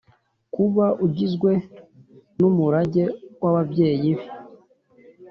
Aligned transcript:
kuba 0.53 0.85
ugizwe 1.05 1.51
n'umurage 2.39 3.05
w'ababyeyi 3.41 4.11
be. 4.17 4.25